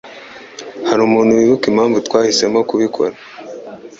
Hari 0.87 1.01
umuntu 1.03 1.37
wibuka 1.39 1.65
impamvu 1.71 1.97
twahisemo 2.07 2.59
kubikora? 2.69 3.15